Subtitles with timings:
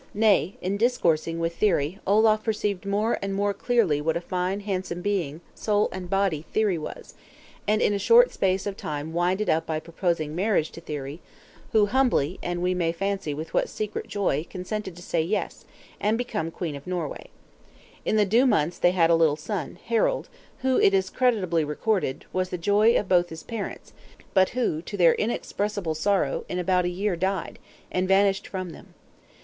[0.15, 5.03] Nay, in discoursing with Thyri Olaf perceived more and more clearly what a fine handsome
[5.03, 7.13] being, soul and body, Thyri was;
[7.67, 11.19] and in a short space of time winded up by proposing marriage to Thyri;
[11.71, 15.65] who, humbly, and we may fancy with what secret joy, consented to say yes,
[15.99, 17.27] and become Queen of Norway.
[18.03, 20.29] In the due months they had a little son, Harald;
[20.63, 23.93] who, it is credibly recorded, was the joy of both his parents;
[24.33, 27.59] but who, to their inexpressible sorrow, in about a year died,
[27.91, 28.95] and vanished from them.